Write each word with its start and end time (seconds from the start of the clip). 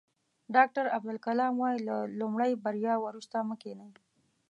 ډاکټر 0.55 0.85
عبدالکلام 0.97 1.53
وایي 1.57 1.79
له 1.87 1.95
لومړۍ 2.19 2.51
بریا 2.63 2.95
وروسته 3.05 3.37
مه 3.47 3.55
کینئ. 3.61 3.89